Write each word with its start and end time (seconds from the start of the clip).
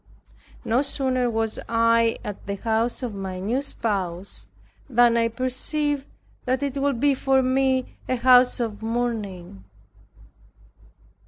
No 0.65 0.81
sooner 0.81 1.29
was 1.29 1.59
I 1.69 2.17
at 2.23 2.47
the 2.47 2.55
house 2.55 3.03
of 3.03 3.13
my 3.13 3.39
new 3.39 3.61
spouse, 3.61 4.47
than 4.89 5.15
I 5.15 5.27
perceived 5.27 6.07
that 6.45 6.63
it 6.63 6.75
would 6.79 6.99
be 6.99 7.13
for 7.13 7.43
me 7.43 7.97
a 8.09 8.15
house 8.15 8.59
of 8.59 8.81
mourning. 8.81 9.63